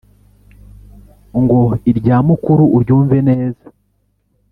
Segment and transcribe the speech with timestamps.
[1.41, 3.65] ngo irya mukuru uryumve neza,